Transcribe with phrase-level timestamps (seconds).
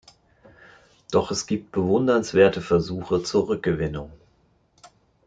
[1.11, 4.11] Doch es gibt bewundernswerte Versuche zur Rückgewinnung.